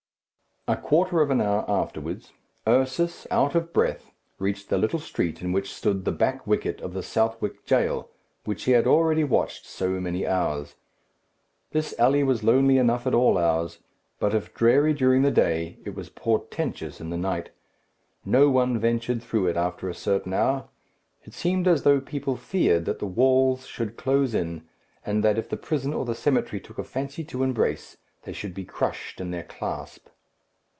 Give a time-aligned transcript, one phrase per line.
[0.67, 2.33] A quarter of an hour afterwards,
[2.67, 6.93] Ursus, out of breath, reached the little street in which stood the back wicket of
[6.93, 8.09] the Southwark jail,
[8.45, 10.75] which he had already watched so many hours.
[11.71, 13.79] This alley was lonely enough at all hours;
[14.19, 17.49] but if dreary during the day, it was portentous in the night.
[18.23, 20.69] No one ventured through it after a certain hour.
[21.23, 24.69] It seemed as though people feared that the walls should close in,
[25.03, 28.53] and that if the prison or the cemetery took a fancy to embrace, they should
[28.53, 30.07] be crushed in their clasp.